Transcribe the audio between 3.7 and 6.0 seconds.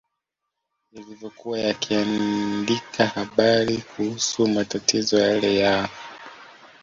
kuhusu matatizo yale ya